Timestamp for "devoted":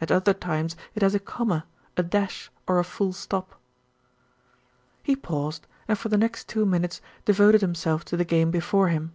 7.24-7.62